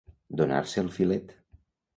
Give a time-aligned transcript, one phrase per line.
[0.41, 1.37] Donar-se el filet.